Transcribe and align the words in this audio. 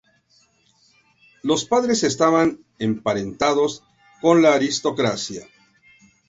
Los 1.43 1.65
padres 1.65 2.01
estaban 2.03 2.65
emparentados 2.79 3.83
con 4.19 4.41
la 4.41 4.55
aristocracia. 4.55 5.45